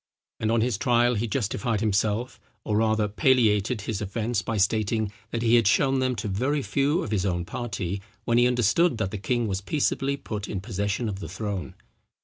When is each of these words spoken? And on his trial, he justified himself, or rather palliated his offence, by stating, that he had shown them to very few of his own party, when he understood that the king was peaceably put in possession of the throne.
And 0.39 0.51
on 0.51 0.61
his 0.61 0.79
trial, 0.79 1.13
he 1.13 1.27
justified 1.27 1.79
himself, 1.79 2.39
or 2.63 2.77
rather 2.77 3.07
palliated 3.07 3.81
his 3.81 4.01
offence, 4.01 4.41
by 4.41 4.57
stating, 4.57 5.11
that 5.29 5.43
he 5.43 5.53
had 5.57 5.67
shown 5.67 5.99
them 5.99 6.15
to 6.15 6.27
very 6.27 6.63
few 6.63 7.03
of 7.03 7.11
his 7.11 7.23
own 7.23 7.45
party, 7.45 8.01
when 8.25 8.39
he 8.39 8.47
understood 8.47 8.97
that 8.97 9.11
the 9.11 9.19
king 9.19 9.45
was 9.47 9.61
peaceably 9.61 10.17
put 10.17 10.47
in 10.47 10.59
possession 10.59 11.07
of 11.07 11.19
the 11.19 11.29
throne. 11.29 11.75